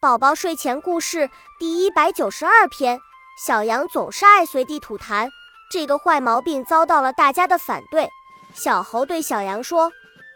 [0.00, 1.28] 宝宝睡前故事
[1.58, 2.98] 第一百九十二篇：
[3.36, 5.28] 小羊总是爱随地吐痰，
[5.70, 8.08] 这个坏毛病遭到了大家的反对。
[8.54, 9.92] 小猴对小羊说：“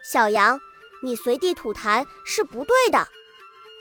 [0.07, 0.59] 小羊，
[1.01, 3.07] 你随地吐痰是不对的。”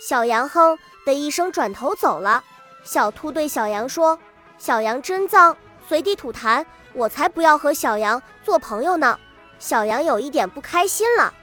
[0.00, 2.42] 小羊哼的一声转头走了。
[2.82, 4.18] 小兔对小羊说
[4.56, 5.54] ：“小羊真脏，
[5.86, 6.64] 随地吐痰，
[6.94, 9.18] 我才不要和小羊做朋友呢。”
[9.60, 11.34] 小羊有一点不开心了。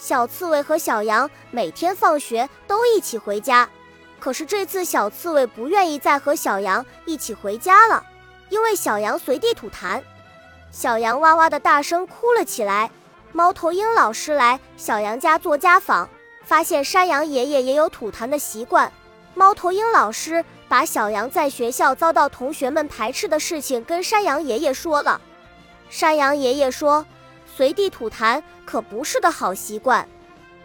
[0.00, 3.68] 小刺猬和小羊每天放学都一起回家，
[4.18, 8.02] 可是这次小刺猬不愿意再和小羊一起回家了，
[8.48, 10.00] 因为小羊随地吐痰。
[10.72, 12.90] 小羊哇哇的大声哭了起来。
[13.32, 16.08] 猫头鹰老师来小羊家做家访，
[16.44, 18.90] 发现山羊爷爷也有吐痰的习惯。
[19.34, 25.20] 猫头鹰老师把小羊在学校遭到同学们排斥的事情跟山羊爷爷说了。
[25.90, 27.04] 山羊爷爷说。
[27.60, 30.08] 随地吐痰可不是个好习惯。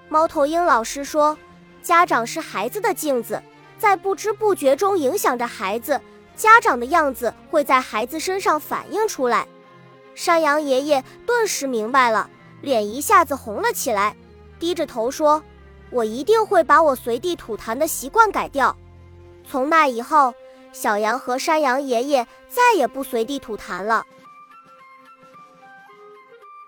[0.07, 1.37] 猫头鹰老师说
[1.83, 3.43] ：“家长是孩子的镜子，
[3.77, 5.99] 在不知不觉中影响着孩子，
[6.37, 9.45] 家长的样子会在孩子身上反映出来。”
[10.15, 12.29] 山羊爷爷顿时明白了，
[12.61, 14.15] 脸一下子红了起来，
[14.57, 15.43] 低着头说
[15.91, 18.73] ：“我一定会把我随地吐痰的习惯改掉。”
[19.45, 20.33] 从那以后，
[20.71, 24.05] 小羊和山羊爷爷再也不随地吐痰了。